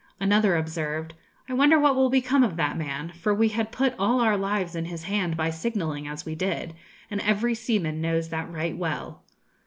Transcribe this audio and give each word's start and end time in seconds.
Another 0.19 0.55
observed, 0.57 1.13
'I 1.47 1.53
wonder 1.53 1.77
what 1.79 1.93
will 1.95 2.09
become 2.09 2.41
of 2.43 2.55
that 2.55 2.75
man; 2.75 3.09
for 3.11 3.35
we 3.35 3.49
had 3.49 3.71
put 3.71 3.93
all 3.99 4.19
our 4.19 4.35
lives 4.35 4.75
in 4.75 4.85
his 4.85 5.03
hand 5.03 5.37
by 5.37 5.51
signalling 5.51 6.07
as 6.07 6.25
we 6.25 6.33
did; 6.33 6.73
and 7.11 7.21
every 7.21 7.53
seaman 7.53 8.01
knows 8.01 8.29
that 8.29 8.51
right 8.51 8.75
well.' 8.75 9.21